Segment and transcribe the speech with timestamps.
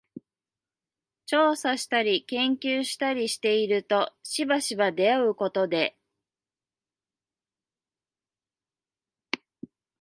[1.27, 5.95] 調査したり研究したりしているとしばしば出合うことで、